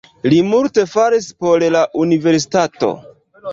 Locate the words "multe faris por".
0.53-1.67